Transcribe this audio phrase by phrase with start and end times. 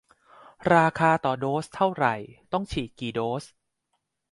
[0.73, 2.05] ราคาต่อโดสเท่าไร
[2.51, 3.43] ต้องฉีดกี่โดส